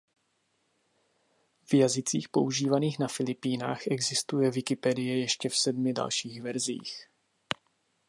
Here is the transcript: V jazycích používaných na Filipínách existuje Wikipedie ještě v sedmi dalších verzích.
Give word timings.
V 1.65 1.73
jazycích 1.73 2.29
používaných 2.29 2.99
na 2.99 3.07
Filipínách 3.07 3.87
existuje 3.87 4.51
Wikipedie 4.51 5.19
ještě 5.19 5.49
v 5.49 5.57
sedmi 5.57 5.93
dalších 5.93 6.41
verzích. 6.41 7.07